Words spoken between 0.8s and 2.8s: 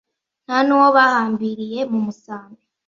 bahambiriye mu musambi